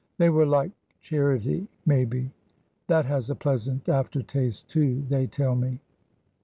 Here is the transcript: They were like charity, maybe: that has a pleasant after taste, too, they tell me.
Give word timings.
They 0.17 0.31
were 0.31 0.47
like 0.47 0.71
charity, 0.99 1.67
maybe: 1.85 2.31
that 2.87 3.05
has 3.05 3.29
a 3.29 3.35
pleasant 3.35 3.87
after 3.87 4.23
taste, 4.23 4.67
too, 4.67 5.05
they 5.09 5.27
tell 5.27 5.55
me. 5.55 5.79